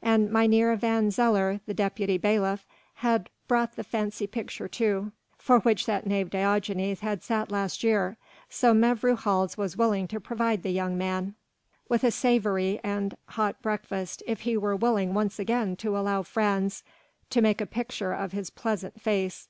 [0.00, 2.64] And Mynheer van Zeller the deputy bailiff
[3.02, 8.16] had bought the fancy picture too, for which that knave Diogenes had sat last year,
[8.48, 11.34] so Mevrouw Hals was willing to provide the young man
[11.88, 16.84] with a savoury and hot breakfast if he were willing once again to allow Frans
[17.30, 19.48] to make a picture of his pleasant face.